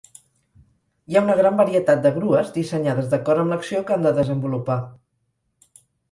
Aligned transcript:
Hi 1.11 1.17
ha 1.17 1.21
una 1.25 1.33
gran 1.39 1.57
varietat 1.59 1.99
de 2.05 2.11
grues, 2.15 2.49
dissenyades 2.55 3.11
d'acord 3.11 3.41
amb 3.43 3.55
l'acció 3.55 3.83
que 3.91 3.95
han 3.97 4.07
de 4.09 4.15
desenvolupar. 4.21 4.79